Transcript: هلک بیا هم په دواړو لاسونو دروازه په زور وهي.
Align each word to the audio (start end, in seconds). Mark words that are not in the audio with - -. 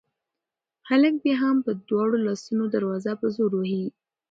هلک 0.89 1.15
بیا 1.23 1.35
هم 1.41 1.57
په 1.65 1.71
دواړو 1.89 2.17
لاسونو 2.27 2.63
دروازه 2.75 3.11
په 3.21 3.27
زور 3.35 3.51
وهي. 3.55 3.85